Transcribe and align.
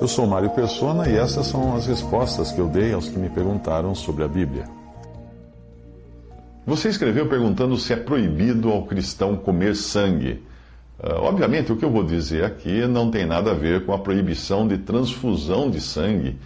Eu 0.00 0.06
sou 0.06 0.26
Mário 0.26 0.50
Persona 0.50 1.08
e 1.08 1.16
essas 1.16 1.46
são 1.46 1.74
as 1.74 1.86
respostas 1.86 2.52
que 2.52 2.60
eu 2.60 2.68
dei 2.68 2.92
aos 2.92 3.08
que 3.08 3.18
me 3.18 3.28
perguntaram 3.28 3.94
sobre 3.94 4.24
a 4.24 4.28
Bíblia. 4.28 4.64
Você 6.64 6.88
escreveu 6.88 7.28
perguntando 7.28 7.76
se 7.76 7.92
é 7.92 7.96
proibido 7.96 8.70
ao 8.70 8.84
cristão 8.84 9.36
comer 9.36 9.74
sangue. 9.74 10.42
Uh, 11.02 11.14
obviamente, 11.22 11.72
o 11.72 11.76
que 11.76 11.84
eu 11.84 11.90
vou 11.90 12.04
dizer 12.04 12.44
aqui 12.44 12.86
não 12.86 13.10
tem 13.10 13.24
nada 13.26 13.52
a 13.52 13.54
ver 13.54 13.86
com 13.86 13.92
a 13.92 13.98
proibição 13.98 14.68
de 14.68 14.78
transfusão 14.78 15.70
de 15.70 15.80
sangue 15.80 16.36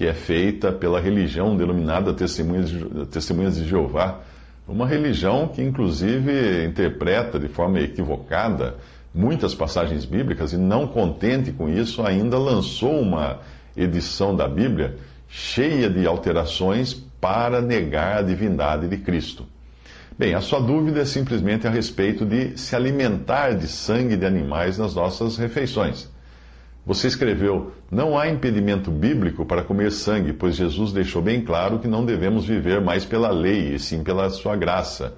que 0.00 0.06
é 0.06 0.14
feita 0.14 0.72
pela 0.72 0.98
religião 0.98 1.54
denominada 1.54 2.14
Testemunhas 2.14 2.70
de, 2.70 3.06
Testemunhas 3.06 3.56
de 3.56 3.66
Jeová, 3.66 4.20
uma 4.66 4.86
religião 4.86 5.48
que, 5.48 5.60
inclusive, 5.60 6.64
interpreta 6.64 7.38
de 7.38 7.48
forma 7.48 7.80
equivocada 7.80 8.76
muitas 9.14 9.54
passagens 9.54 10.04
bíblicas 10.04 10.52
e, 10.52 10.56
não 10.56 10.86
contente 10.86 11.52
com 11.52 11.68
isso, 11.68 12.02
ainda 12.02 12.38
lançou 12.38 13.00
uma 13.00 13.40
edição 13.76 14.34
da 14.34 14.48
Bíblia 14.48 14.96
cheia 15.28 15.88
de 15.88 16.06
alterações 16.06 16.94
para 17.20 17.60
negar 17.60 18.18
a 18.18 18.22
divindade 18.22 18.88
de 18.88 18.96
Cristo. 18.96 19.46
Bem, 20.18 20.34
a 20.34 20.40
sua 20.40 20.60
dúvida 20.60 21.00
é 21.00 21.04
simplesmente 21.04 21.66
a 21.66 21.70
respeito 21.70 22.26
de 22.26 22.58
se 22.58 22.76
alimentar 22.76 23.52
de 23.52 23.66
sangue 23.66 24.16
de 24.16 24.26
animais 24.26 24.76
nas 24.76 24.94
nossas 24.94 25.36
refeições. 25.36 26.10
Você 26.84 27.06
escreveu: 27.06 27.72
Não 27.90 28.18
há 28.18 28.28
impedimento 28.28 28.90
bíblico 28.90 29.46
para 29.46 29.62
comer 29.62 29.92
sangue, 29.92 30.32
pois 30.32 30.56
Jesus 30.56 30.92
deixou 30.92 31.22
bem 31.22 31.42
claro 31.42 31.78
que 31.78 31.88
não 31.88 32.04
devemos 32.04 32.44
viver 32.44 32.80
mais 32.80 33.04
pela 33.04 33.30
lei, 33.30 33.74
e 33.74 33.78
sim 33.78 34.02
pela 34.02 34.28
sua 34.30 34.56
graça. 34.56 35.14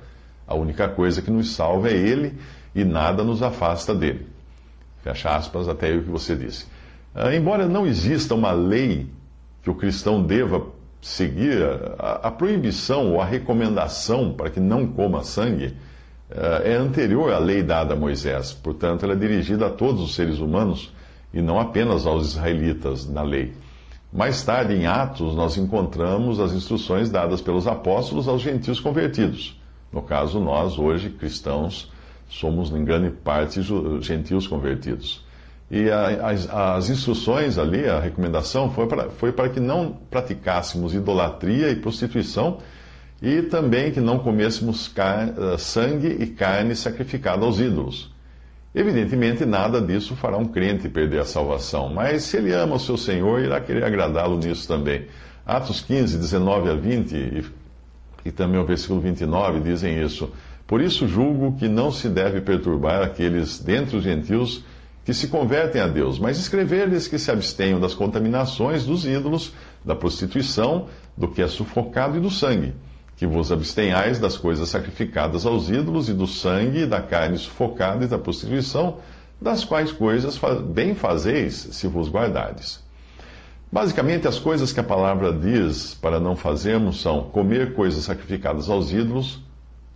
A 0.47 0.55
única 0.55 0.89
coisa 0.89 1.23
que 1.23 1.31
nos 1.31 1.53
salva 1.53 1.89
é 1.89 1.97
Ele 1.97 2.35
e 2.75 2.84
nada 2.84 3.23
nos 3.23 3.42
afasta 3.42 3.95
dele. 3.95 4.27
Fecha 5.03 5.34
aspas, 5.34 5.69
até 5.69 5.89
aí 5.89 5.98
o 5.98 6.03
que 6.03 6.11
você 6.11 6.37
disse. 6.37 6.67
Ah, 7.14 7.34
embora 7.34 7.67
não 7.67 7.87
exista 7.87 8.34
uma 8.34 8.53
lei 8.53 9.06
que 9.62 9.70
o 9.70 9.75
cristão 9.75 10.23
deva 10.23 10.67
seguir 11.01 11.62
a, 11.98 12.29
a, 12.29 12.31
proibição 12.31 13.12
ou 13.12 13.20
a 13.20 13.25
recomendação 13.25 14.33
para 14.33 14.51
que 14.51 14.61
não 14.61 14.87
coma 14.87 15.25
sangue 15.25 15.75
uh, 16.31 16.62
é 16.64 16.75
anterior 16.75 17.33
à 17.33 17.39
lei 17.39 17.62
dada 17.62 17.95
a 17.95 17.97
Moisés. 17.97 18.53
Portanto, 18.53 19.05
ela 19.05 19.14
é 19.14 19.17
dirigida 19.17 19.67
a 19.67 19.70
todos 19.70 20.01
os 20.01 20.14
seres 20.14 20.39
humanos 20.39 20.92
e 21.34 21.42
não 21.42 21.59
apenas 21.59 22.07
aos 22.07 22.29
israelitas 22.29 23.09
na 23.09 23.23
lei. 23.23 23.53
Mais 24.12 24.42
tarde, 24.42 24.75
em 24.75 24.86
Atos, 24.86 25.34
nós 25.34 25.57
encontramos 25.57 26.39
as 26.39 26.53
instruções 26.53 27.11
dadas 27.11 27.41
pelos 27.41 27.67
apóstolos 27.67 28.29
aos 28.29 28.42
gentios 28.42 28.79
convertidos. 28.79 29.59
No 29.91 30.03
caso, 30.03 30.39
nós, 30.39 30.79
hoje, 30.79 31.11
cristãos, 31.11 31.91
somos 32.28 32.70
em 32.70 32.84
grande 32.84 33.11
parte 33.11 33.61
gentios 34.01 34.47
convertidos. 34.47 35.25
E 35.70 35.91
a, 35.91 36.29
as, 36.29 36.51
as, 36.51 36.91
instruções 36.91 37.56
ali, 37.56 37.89
a 37.89 37.98
recomendação, 37.98 38.70
foi 38.70 38.87
para, 38.87 39.11
foi 39.11 39.33
para 39.33 39.48
que 39.48 39.59
não 39.59 39.97
praticássemos 40.11 40.95
idolatria 40.95 41.70
e 41.70 41.77
prostituição 41.77 42.58
e 43.23 43.41
também 43.42 43.91
que 43.91 44.01
não 44.01 44.19
comêssemos 44.19 44.89
car, 44.89 45.33
sangue 45.58 46.08
e 46.08 46.27
carne 46.27 46.77
sacrificada 46.77 47.47
aos 47.47 47.58
ídolos. 47.58 48.13
Evidentemente, 48.74 49.45
nada 49.45 49.80
disso 49.80 50.17
fará 50.17 50.36
um 50.36 50.47
crente 50.47 50.89
perder 50.89 51.20
a 51.20 51.24
salvação, 51.24 51.89
mas 51.89 52.24
se 52.24 52.39
ele 52.39 52.52
ama 52.52 52.77
o 52.77 52.80
seu 52.80 52.97
Senhor, 52.97 53.41
irá 53.41 53.61
querer 53.61 53.85
agradá-lo 53.85 54.39
nisso 54.39 54.67
também. 54.67 55.07
Atos 55.47 55.80
15, 55.83 56.18
19 56.18 56.70
a 56.70 56.74
20 56.74 57.13
e, 57.14 57.45
e 58.24 58.30
também 58.30 58.61
o 58.61 58.64
versículo 58.64 59.01
29 59.01 59.61
dizem 59.61 60.02
isso. 60.02 60.30
Por 60.73 60.81
isso 60.81 61.07
julgo 61.07 61.53
que 61.59 61.69
não 61.69 61.93
se 61.93 62.09
deve 62.09 62.41
perturbar 62.41 63.03
aqueles 63.03 63.59
dentre 63.59 63.95
os 63.95 64.03
gentios 64.03 64.65
que 65.05 65.13
se 65.13 65.29
convertem 65.29 65.83
a 65.83 65.87
Deus, 65.87 66.19
mas 66.19 66.39
escrever-lhes 66.39 67.07
que 67.07 67.19
se 67.19 67.31
abstenham 67.31 67.79
das 67.79 67.93
contaminações 67.93 68.87
dos 68.87 69.05
ídolos, 69.05 69.53
da 69.85 69.95
prostituição, 69.95 70.87
do 71.15 71.29
que 71.29 71.43
é 71.43 71.47
sufocado 71.47 72.17
e 72.17 72.21
do 72.21 72.31
sangue. 72.31 72.73
Que 73.19 73.27
vos 73.27 73.53
abstenhais 73.53 74.19
das 74.19 74.39
coisas 74.39 74.71
sacrificadas 74.71 75.45
aos 75.45 75.69
ídolos 75.69 76.09
e 76.09 76.15
do 76.15 76.27
sangue 76.27 76.87
da 76.87 77.03
carne 77.03 77.37
sufocada 77.37 78.07
e 78.07 78.09
da 78.09 78.17
prostituição, 78.17 78.97
das 79.39 79.67
quais 79.67 79.93
coisas 79.93 80.41
bem 80.73 80.95
fazeis 80.95 81.69
se 81.73 81.87
vos 81.87 82.09
guardardes. 82.09 82.83
Basicamente, 83.71 84.27
as 84.27 84.39
coisas 84.39 84.73
que 84.73 84.81
a 84.81 84.85
palavra 84.85 85.35
diz 85.35 85.93
para 85.93 86.19
não 86.19 86.35
fazermos 86.35 87.03
são 87.03 87.25
comer 87.25 87.75
coisas 87.75 88.05
sacrificadas 88.05 88.71
aos 88.71 88.91
ídolos, 88.91 89.39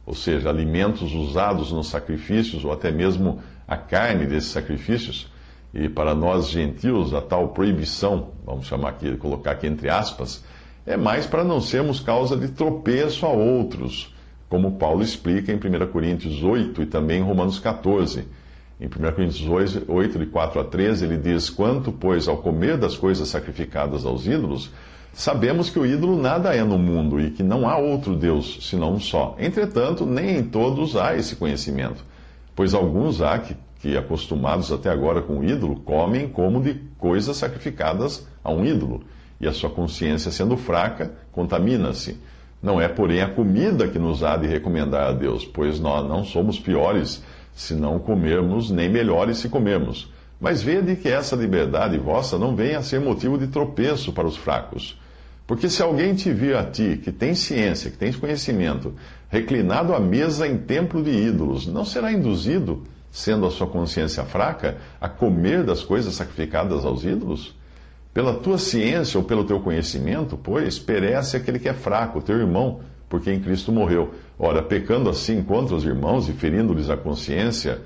ou 0.07 0.15
seja, 0.15 0.49
alimentos 0.49 1.13
usados 1.13 1.73
nos 1.73 1.89
sacrifícios 1.89 2.65
ou 2.65 2.73
até 2.73 2.93
mesmo 2.93 3.41
a 3.67 3.77
carne 3.77 4.25
desses 4.25 4.51
sacrifícios, 4.51 5.29
e 5.75 5.89
para 5.89 6.15
nós 6.15 6.49
gentios, 6.49 7.13
a 7.13 7.21
tal 7.21 7.49
proibição, 7.49 8.29
vamos 8.47 8.67
chamar 8.67 8.91
aqui, 8.91 9.15
colocar 9.17 9.51
aqui 9.51 9.67
entre 9.67 9.91
aspas, 9.91 10.45
é 10.87 10.97
mais 10.97 11.27
para 11.27 11.43
não 11.43 11.61
sermos 11.61 11.99
causa 11.99 12.37
de 12.37 12.49
tropeço 12.49 13.27
a 13.27 13.31
outros, 13.31 14.15
como 14.49 14.79
Paulo 14.79 15.03
explica 15.03 15.53
em 15.53 15.57
1 15.57 15.87
Coríntios 15.89 16.43
8 16.43 16.83
e 16.83 16.87
também 16.87 17.19
em 17.19 17.25
Romanos 17.25 17.59
14. 17.59 18.25
Em 18.79 18.89
1 18.89 18.91
Coríntios 19.15 19.49
8, 19.89 20.19
de 20.19 20.27
4 20.27 20.61
a 20.61 20.65
13, 20.65 21.07
ele 21.07 21.17
diz: 21.17 21.49
Quanto, 21.49 21.91
pois, 21.91 22.29
ao 22.29 22.37
comer 22.37 22.77
das 22.77 22.95
coisas 22.95 23.27
sacrificadas 23.29 24.05
aos 24.05 24.27
ídolos, 24.27 24.71
sabemos 25.15 25.71
que 25.71 25.79
o 25.79 25.87
ídolo 25.87 26.21
nada 26.21 26.55
é 26.55 26.63
no 26.63 26.77
mundo 26.77 27.19
e 27.19 27.31
que 27.31 27.43
não 27.43 27.67
há 27.67 27.79
outro 27.79 28.15
Deus 28.15 28.59
senão 28.69 28.93
um 28.93 29.01
só. 29.01 29.35
Entretanto, 29.39 30.05
nem 30.05 30.37
em 30.37 30.43
todos 30.43 30.95
há 30.95 31.17
esse 31.17 31.37
conhecimento. 31.37 32.05
Pois 32.55 32.75
alguns 32.75 33.23
há 33.23 33.39
que, 33.39 33.57
que, 33.81 33.97
acostumados 33.97 34.71
até 34.71 34.91
agora 34.91 35.23
com 35.23 35.39
o 35.39 35.45
ídolo, 35.45 35.77
comem 35.77 36.29
como 36.29 36.61
de 36.61 36.75
coisas 36.99 37.39
sacrificadas 37.39 38.27
a 38.45 38.53
um 38.53 38.63
ídolo, 38.63 39.05
e 39.41 39.47
a 39.47 39.53
sua 39.53 39.71
consciência 39.71 40.31
sendo 40.31 40.57
fraca, 40.57 41.13
contamina-se. 41.33 42.19
Não 42.63 42.79
é, 42.79 42.89
porém, 42.89 43.23
a 43.23 43.29
comida 43.29 43.89
que 43.89 43.99
nos 43.99 44.23
há 44.23 44.37
de 44.37 44.47
recomendar 44.47 45.09
a 45.09 45.13
Deus, 45.13 45.47
pois 45.47 45.81
nós 45.81 46.07
não 46.07 46.25
somos 46.25 46.59
piores 46.59 47.23
se 47.57 47.73
não 47.73 47.99
comermos, 47.99 48.71
nem 48.71 48.87
melhores 48.87 49.39
se 49.39 49.49
comermos. 49.49 50.13
Mas 50.39 50.63
vede 50.63 50.95
que 50.95 51.09
essa 51.09 51.35
liberdade 51.35 51.97
vossa 51.97 52.39
não 52.39 52.55
venha 52.55 52.79
a 52.79 52.83
ser 52.83 53.01
motivo 53.01 53.39
de 53.39 53.47
tropeço 53.47 54.13
para 54.13 54.27
os 54.27 54.37
fracos. 54.37 55.01
Porque 55.47 55.71
se 55.71 55.83
alguém 55.83 56.15
te 56.15 56.31
vir 56.31 56.55
a 56.55 56.65
ti, 56.65 57.01
que 57.03 57.11
tem 57.11 57.35
ciência, 57.35 57.91
que 57.91 57.97
tem 57.97 58.13
conhecimento, 58.13 58.95
reclinado 59.31 59.95
à 59.95 59.99
mesa 59.99 60.47
em 60.47 60.59
templo 60.59 61.03
de 61.03 61.11
ídolos, 61.11 61.67
não 61.67 61.83
será 61.83 62.13
induzido, 62.13 62.83
sendo 63.11 63.47
a 63.47 63.51
sua 63.51 63.67
consciência 63.67 64.23
fraca, 64.25 64.77
a 65.01 65.09
comer 65.09 65.65
das 65.65 65.83
coisas 65.83 66.15
sacrificadas 66.15 66.85
aos 66.85 67.05
ídolos? 67.05 67.55
Pela 68.13 68.35
tua 68.35 68.59
ciência 68.59 69.17
ou 69.17 69.25
pelo 69.25 69.45
teu 69.45 69.61
conhecimento, 69.61 70.37
pois, 70.37 70.79
perece 70.79 71.39
aquele 71.39 71.59
que 71.59 71.71
é 71.71 71.75
fraco, 71.75 72.21
teu 72.21 72.37
irmão, 72.37 72.81
por 73.09 73.21
quem 73.21 73.41
Cristo 73.41 73.73
morreu. 73.73 74.15
Ora, 74.39 74.63
pecando 74.63 75.09
assim 75.09 75.43
contra 75.43 75.75
os 75.75 75.85
irmãos 75.85 76.29
e 76.29 76.33
ferindo-lhes 76.33 76.91
a 76.91 76.97
consciência, 76.97 77.81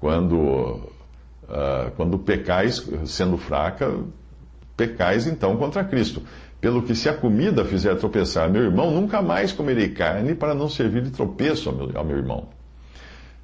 quando, 0.00 0.36
uh, 0.36 1.90
quando 1.96 2.18
pecais, 2.18 2.84
sendo 3.04 3.36
fraca, 3.36 3.94
pecais 4.76 5.26
então 5.26 5.56
contra 5.56 5.84
Cristo. 5.84 6.22
Pelo 6.60 6.82
que, 6.82 6.94
se 6.94 7.08
a 7.08 7.14
comida 7.14 7.64
fizer 7.64 7.94
tropeçar 7.96 8.50
meu 8.50 8.62
irmão, 8.62 8.90
nunca 8.90 9.20
mais 9.20 9.52
comerei 9.52 9.88
carne 9.88 10.34
para 10.34 10.54
não 10.54 10.68
servir 10.68 11.02
de 11.02 11.10
tropeço 11.10 11.68
ao 11.68 11.74
meu, 11.74 11.90
ao 11.94 12.04
meu 12.04 12.16
irmão. 12.16 12.48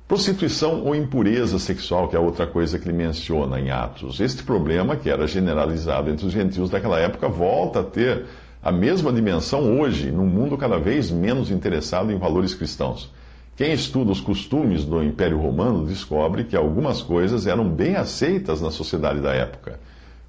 Prostituição 0.06 0.84
ou 0.84 0.94
impureza 0.94 1.58
sexual, 1.58 2.08
que 2.08 2.16
é 2.16 2.18
outra 2.18 2.46
coisa 2.46 2.78
que 2.78 2.88
ele 2.88 2.96
menciona 2.96 3.60
em 3.60 3.70
Atos. 3.70 4.20
Este 4.20 4.42
problema, 4.42 4.96
que 4.96 5.10
era 5.10 5.26
generalizado 5.26 6.08
entre 6.10 6.26
os 6.26 6.32
gentios 6.32 6.70
daquela 6.70 6.98
época, 6.98 7.28
volta 7.28 7.80
a 7.80 7.84
ter 7.84 8.24
a 8.62 8.72
mesma 8.72 9.12
dimensão 9.12 9.78
hoje, 9.80 10.10
num 10.10 10.26
mundo 10.26 10.56
cada 10.56 10.78
vez 10.78 11.10
menos 11.10 11.50
interessado 11.50 12.10
em 12.12 12.18
valores 12.18 12.54
cristãos. 12.54 13.12
Quem 13.56 13.72
estuda 13.72 14.12
os 14.12 14.20
costumes 14.20 14.84
do 14.84 15.02
Império 15.02 15.38
Romano 15.38 15.86
descobre 15.86 16.44
que 16.44 16.56
algumas 16.56 17.02
coisas 17.02 17.46
eram 17.46 17.68
bem 17.68 17.96
aceitas 17.96 18.60
na 18.60 18.70
sociedade 18.70 19.20
da 19.20 19.34
época 19.34 19.78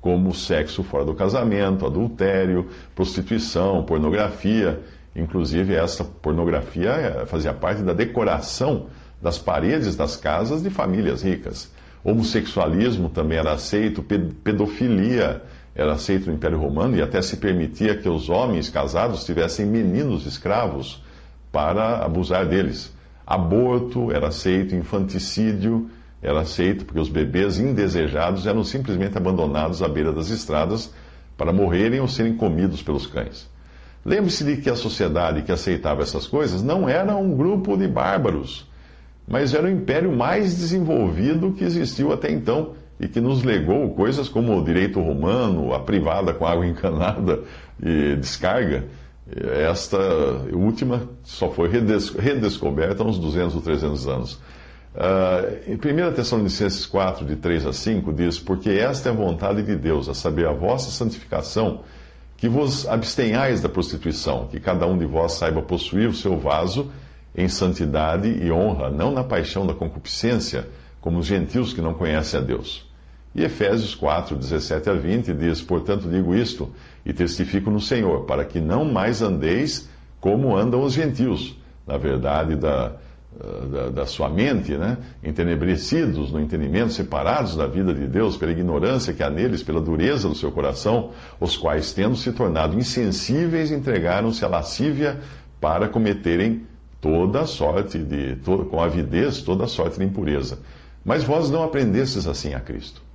como 0.02 0.34
sexo 0.34 0.84
fora 0.84 1.06
do 1.06 1.14
casamento, 1.14 1.86
adultério, 1.86 2.68
prostituição, 2.96 3.84
pornografia. 3.84 4.80
Inclusive, 5.16 5.76
essa 5.76 6.04
pornografia 6.04 6.90
eh, 6.92 7.26
fazia 7.26 7.54
parte 7.54 7.82
da 7.82 7.94
decoração 7.94 8.88
das 9.22 9.38
paredes 9.38 9.96
das 9.96 10.16
casas 10.16 10.64
de 10.64 10.70
famílias 10.70 11.22
ricas. 11.22 11.72
Homossexualismo 12.04 13.10
também 13.10 13.38
era 13.38 13.52
aceito, 13.52 14.02
pedofilia 14.02 15.42
era 15.80 15.94
aceito 15.94 16.28
no 16.28 16.34
Império 16.34 16.60
Romano 16.60 16.98
e 16.98 17.02
até 17.02 17.22
se 17.22 17.38
permitia 17.38 17.96
que 17.96 18.10
os 18.10 18.28
homens 18.28 18.70
casados 18.70 19.24
tivessem 19.24 19.66
meninos 19.66 20.26
escravos 20.26 21.02
para 21.54 22.04
abusar 22.04 22.46
deles. 22.46 22.94
Aborto 23.26 24.12
era 24.12 24.28
aceito, 24.28 24.76
infanticídio 24.76 25.90
era 26.22 26.42
aceito, 26.42 26.84
porque 26.84 27.00
os 27.00 27.08
bebês 27.08 27.58
indesejados 27.58 28.46
eram 28.46 28.62
simplesmente 28.62 29.18
abandonados 29.18 29.82
à 29.82 29.88
beira 29.88 30.12
das 30.12 30.30
estradas 30.30 30.94
para 31.38 31.54
morrerem 31.54 32.02
ou 32.02 32.10
serem 32.10 32.36
comidos 32.36 32.84
pelos 32.84 33.08
cães. 33.08 33.50
Lembre-se 34.04 34.44
de 34.44 34.58
que 34.58 34.70
a 34.70 34.76
sociedade 34.76 35.44
que 35.44 35.52
aceitava 35.52 36.02
essas 36.02 36.28
coisas 36.28 36.62
não 36.62 36.90
era 36.90 37.16
um 37.16 37.38
grupo 37.38 37.78
de 37.78 37.88
bárbaros, 37.88 38.70
mas 39.26 39.54
era 39.54 39.66
o 39.66 39.72
império 39.72 40.12
mais 40.12 40.58
desenvolvido 40.58 41.54
que 41.54 41.64
existiu 41.64 42.12
até 42.12 42.30
então 42.30 42.74
e 43.00 43.08
que 43.08 43.22
nos 43.22 43.44
legou 43.44 43.90
coisas 43.96 44.28
como 44.28 44.58
o 44.58 44.64
direito 44.64 45.00
romano, 45.00 45.74
a 45.74 45.80
privada 45.80 46.34
com 46.34 46.46
água 46.46 46.66
encanada 46.68 47.42
e 47.82 48.16
descarga. 48.16 48.86
Esta 49.70 49.98
última 50.52 51.08
só 51.24 51.52
foi 51.52 51.70
redescoberta 51.70 53.04
há 53.04 53.06
uns 53.06 53.20
200 53.20 53.56
ou 53.56 53.62
300 53.62 54.08
anos. 54.08 54.34
Uh, 54.96 55.72
em 55.72 55.76
1 55.76 56.14
Tessalonicenses 56.14 56.86
4, 56.88 57.24
de 57.24 57.36
3 57.36 57.68
a 57.68 57.74
5, 57.74 58.12
diz: 58.12 58.40
Porque 58.40 58.72
esta 58.72 59.10
é 59.10 59.12
a 59.12 59.16
vontade 59.16 59.62
de 59.62 59.76
Deus, 59.76 60.10
a 60.10 60.16
saber, 60.16 60.48
a 60.48 60.52
vossa 60.52 60.90
santificação, 60.90 61.82
que 62.36 62.50
vos 62.50 62.88
abstenhais 62.88 63.62
da 63.62 63.70
prostituição, 63.70 64.48
que 64.48 64.60
cada 64.60 64.88
um 64.88 64.98
de 64.98 65.06
vós 65.06 65.34
saiba 65.34 65.62
possuir 65.62 66.10
o 66.10 66.14
seu 66.14 66.38
vaso 66.38 66.92
em 67.36 67.48
santidade 67.48 68.28
e 68.28 68.52
honra, 68.52 68.90
não 68.90 69.12
na 69.12 69.24
paixão 69.24 69.68
da 69.68 69.76
concupiscência, 69.76 70.68
como 71.00 71.20
os 71.20 71.28
gentios 71.28 71.72
que 71.72 71.82
não 71.82 71.94
conhecem 71.94 72.40
a 72.40 72.44
Deus. 72.44 72.89
E 73.34 73.44
Efésios 73.44 73.94
4, 73.94 74.36
17 74.36 74.90
a 74.90 74.94
20 74.94 75.34
diz: 75.34 75.62
Portanto, 75.62 76.10
digo 76.10 76.36
isto 76.36 76.72
e 77.06 77.14
testifico 77.14 77.70
no 77.70 77.80
Senhor, 77.80 78.26
para 78.26 78.44
que 78.44 78.60
não 78.60 78.86
mais 78.86 79.22
andeis 79.22 79.90
como 80.20 80.56
andam 80.56 80.82
os 80.82 80.94
gentios, 80.94 81.58
na 81.88 81.98
verdade 81.98 82.56
da, 82.56 82.94
da, 83.72 83.90
da, 83.90 84.06
sua 84.06 84.28
mente, 84.28 84.76
né? 84.76 84.98
entenebrecidos 85.24 86.32
no 86.32 86.40
entendimento, 86.40 86.92
separados 86.92 87.56
da 87.56 87.68
vida 87.68 87.94
de 87.94 88.06
Deus 88.08 88.36
pela 88.36 88.52
ignorância 88.52 89.14
que 89.14 89.24
há 89.24 89.30
neles, 89.30 89.64
pela 89.64 89.80
dureza 89.80 90.28
do 90.28 90.36
seu 90.36 90.52
coração, 90.52 91.12
os 91.40 91.56
quais, 91.56 91.94
tendo 91.94 92.16
se 92.16 92.32
tornado 92.34 92.78
insensíveis, 92.78 93.72
entregaram-se 93.72 94.44
à 94.44 94.48
lascívia 94.48 95.20
para 95.62 95.88
cometerem 95.88 96.66
toda 97.00 97.46
sorte 97.46 98.00
de, 98.00 98.38
com 98.70 98.82
avidez, 98.82 99.42
toda 99.42 99.68
sorte 99.68 100.00
de 100.00 100.06
impureza. 100.06 100.60
Mas 101.06 101.24
vós 101.24 101.50
não 101.50 101.64
aprendestes 101.64 102.28
assim 102.28 102.54
a 102.54 102.60
Cristo. 102.60 103.09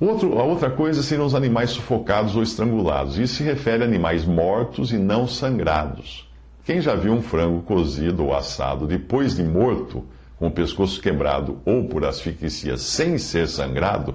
Outro, 0.00 0.38
a 0.38 0.42
outra 0.42 0.70
coisa 0.70 1.02
seriam 1.02 1.26
os 1.26 1.34
animais 1.34 1.70
sufocados 1.70 2.34
ou 2.34 2.42
estrangulados. 2.42 3.18
Isso 3.18 3.34
se 3.34 3.42
refere 3.42 3.82
a 3.82 3.86
animais 3.86 4.24
mortos 4.24 4.92
e 4.92 4.96
não 4.96 5.28
sangrados. 5.28 6.26
Quem 6.64 6.80
já 6.80 6.94
viu 6.94 7.12
um 7.12 7.20
frango 7.20 7.60
cozido 7.60 8.24
ou 8.24 8.34
assado 8.34 8.86
depois 8.86 9.36
de 9.36 9.44
morto, 9.44 10.02
com 10.38 10.46
o 10.46 10.50
pescoço 10.50 11.02
quebrado 11.02 11.58
ou 11.66 11.84
por 11.86 12.02
asfixia 12.06 12.78
sem 12.78 13.18
ser 13.18 13.46
sangrado, 13.46 14.14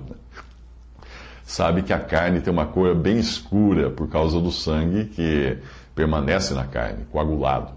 sabe 1.43 1.83
que 1.83 1.93
a 1.93 1.99
carne 1.99 2.41
tem 2.41 2.51
uma 2.51 2.65
cor 2.65 2.95
bem 2.95 3.19
escura 3.19 3.91
por 3.91 4.09
causa 4.09 4.39
do 4.39 4.51
sangue 4.51 5.05
que 5.05 5.55
permanece 5.93 6.55
na 6.55 6.65
carne, 6.65 7.05
coagulado. 7.11 7.73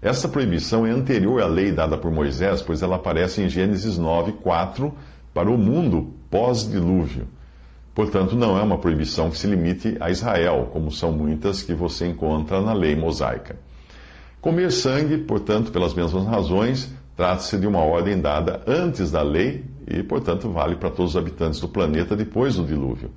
Essa 0.00 0.26
proibição 0.26 0.86
é 0.86 0.90
anterior 0.90 1.42
à 1.42 1.46
lei 1.46 1.70
dada 1.70 1.98
por 1.98 2.10
Moisés, 2.10 2.62
pois 2.62 2.82
ela 2.82 2.96
aparece 2.96 3.42
em 3.42 3.48
Gênesis 3.50 3.98
9, 3.98 4.32
4, 4.42 4.90
para 5.34 5.50
o 5.50 5.58
mundo 5.58 6.14
pós-dilúvio. 6.30 7.28
Portanto, 7.94 8.34
não 8.34 8.56
é 8.58 8.62
uma 8.62 8.78
proibição 8.78 9.30
que 9.30 9.36
se 9.36 9.46
limite 9.46 9.96
a 10.00 10.10
Israel, 10.10 10.70
como 10.72 10.90
são 10.90 11.12
muitas 11.12 11.62
que 11.62 11.74
você 11.74 12.06
encontra 12.06 12.60
na 12.62 12.72
lei 12.72 12.96
mosaica. 12.96 13.56
Comer 14.40 14.72
sangue, 14.72 15.18
portanto, 15.18 15.70
pelas 15.70 15.92
mesmas 15.92 16.24
razões, 16.24 16.90
trata-se 17.14 17.58
de 17.58 17.66
uma 17.66 17.80
ordem 17.80 18.18
dada 18.18 18.62
antes 18.66 19.10
da 19.10 19.22
lei 19.22 19.64
e, 19.86 20.02
portanto, 20.02 20.48
vale 20.48 20.76
para 20.76 20.90
todos 20.90 21.12
os 21.12 21.16
habitantes 21.16 21.60
do 21.60 21.68
planeta 21.68 22.16
depois 22.16 22.56
do 22.56 22.64
dilúvio. 22.64 23.10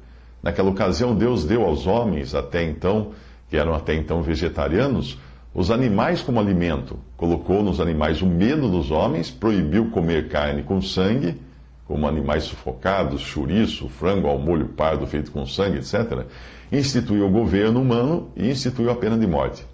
Naquela 0.43 0.69
ocasião, 0.69 1.15
Deus 1.15 1.45
deu 1.45 1.63
aos 1.63 1.87
homens, 1.87 2.35
até 2.35 2.61
então, 2.63 3.11
que 3.49 3.55
eram 3.55 3.73
até 3.73 3.95
então 3.95 4.21
vegetarianos, 4.21 5.17
os 5.53 5.71
animais 5.71 6.21
como 6.21 6.39
alimento. 6.39 6.99
Colocou 7.15 7.63
nos 7.63 7.79
animais 7.79 8.21
o 8.21 8.25
medo 8.25 8.69
dos 8.69 8.91
homens, 8.91 9.31
proibiu 9.31 9.89
comer 9.89 10.27
carne 10.27 10.63
com 10.63 10.81
sangue 10.81 11.39
como 11.85 12.07
animais 12.07 12.43
sufocados, 12.43 13.21
chouriço, 13.21 13.87
frango 13.87 14.27
ao 14.27 14.39
molho 14.39 14.69
pardo 14.69 15.05
feito 15.05 15.31
com 15.31 15.45
sangue, 15.45 15.77
etc., 15.77 16.25
instituiu 16.71 17.27
o 17.27 17.31
governo 17.31 17.81
humano 17.81 18.31
e 18.35 18.49
instituiu 18.49 18.89
a 18.89 18.95
pena 18.95 19.17
de 19.17 19.27
morte. 19.27 19.65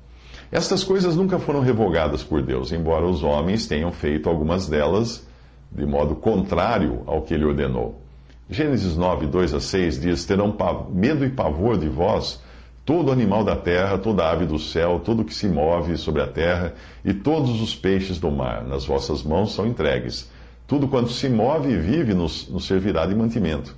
Estas 0.51 0.83
coisas 0.83 1.15
nunca 1.15 1.39
foram 1.39 1.61
revogadas 1.61 2.21
por 2.21 2.41
Deus, 2.41 2.73
embora 2.73 3.05
os 3.05 3.23
homens 3.23 3.65
tenham 3.65 3.91
feito 3.91 4.29
algumas 4.29 4.67
delas 4.67 5.25
de 5.71 5.85
modo 5.85 6.15
contrário 6.15 7.03
ao 7.05 7.21
que 7.21 7.33
ele 7.33 7.45
ordenou. 7.45 8.01
Gênesis 8.49 8.97
9, 8.97 9.27
2 9.27 9.53
a 9.53 9.59
6 9.61 10.01
diz: 10.01 10.25
Terão 10.25 10.53
medo 10.91 11.23
e 11.23 11.29
pavor 11.29 11.77
de 11.77 11.87
vós 11.87 12.41
todo 12.85 13.11
animal 13.11 13.45
da 13.45 13.55
terra, 13.55 13.97
toda 13.97 14.29
ave 14.29 14.45
do 14.45 14.59
céu, 14.59 14.99
todo 14.99 15.23
que 15.23 15.33
se 15.33 15.47
move 15.47 15.95
sobre 15.95 16.21
a 16.21 16.27
terra 16.27 16.73
e 17.05 17.13
todos 17.13 17.61
os 17.61 17.73
peixes 17.73 18.19
do 18.19 18.29
mar. 18.29 18.65
Nas 18.65 18.85
vossas 18.85 19.23
mãos 19.23 19.53
são 19.53 19.65
entregues 19.65 20.29
tudo 20.71 20.87
quanto 20.87 21.11
se 21.11 21.27
move 21.27 21.69
e 21.69 21.77
vive 21.77 22.13
nos, 22.13 22.47
nos 22.47 22.65
servirá 22.65 23.05
de 23.05 23.13
mantimento, 23.13 23.75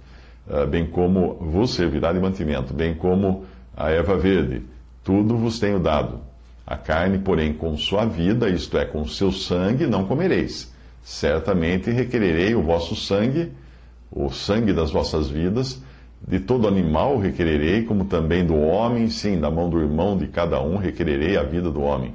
uh, 0.47 0.67
bem 0.67 0.85
como 0.85 1.33
vos 1.41 1.73
servirá 1.73 2.13
de 2.13 2.19
mantimento, 2.19 2.71
bem 2.71 2.93
como 2.93 3.45
a 3.75 3.89
erva 3.89 4.15
verde. 4.15 4.61
Tudo 5.03 5.35
vos 5.35 5.57
tenho 5.59 5.79
dado. 5.79 6.19
A 6.67 6.77
carne, 6.77 7.17
porém, 7.17 7.51
com 7.51 7.75
sua 7.77 8.05
vida, 8.05 8.47
isto 8.47 8.77
é, 8.77 8.85
com 8.85 9.07
seu 9.07 9.31
sangue, 9.31 9.87
não 9.87 10.05
comereis. 10.05 10.71
Certamente 11.01 11.89
requererei 11.89 12.53
o 12.53 12.61
vosso 12.61 12.95
sangue, 12.95 13.51
o 14.11 14.29
sangue 14.29 14.71
das 14.71 14.91
vossas 14.91 15.27
vidas, 15.27 15.81
de 16.27 16.39
todo 16.41 16.67
animal 16.67 17.17
requererei, 17.17 17.85
como 17.85 18.05
também 18.05 18.45
do 18.45 18.55
homem, 18.55 19.09
sim, 19.09 19.39
da 19.39 19.49
mão 19.49 19.67
do 19.67 19.81
irmão 19.81 20.15
de 20.15 20.27
cada 20.27 20.61
um 20.61 20.77
requererei 20.77 21.37
a 21.37 21.43
vida 21.43 21.71
do 21.71 21.81
homem. 21.81 22.13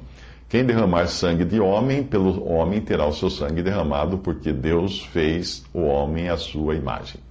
Quem 0.49 0.65
derramar 0.65 1.07
sangue 1.07 1.45
de 1.45 1.59
homem, 1.59 2.03
pelo 2.03 2.43
homem 2.51 2.81
terá 2.81 3.05
o 3.05 3.13
seu 3.13 3.29
sangue 3.29 3.61
derramado, 3.61 4.17
porque 4.17 4.51
Deus 4.51 5.05
fez 5.05 5.63
o 5.71 5.81
homem 5.81 6.27
à 6.27 6.37
sua 6.37 6.73
imagem. 6.73 7.21